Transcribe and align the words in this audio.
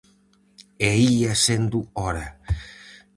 E 0.89 0.91
ía 1.17 1.33
sendo 1.45 1.79
hora. 1.99 2.27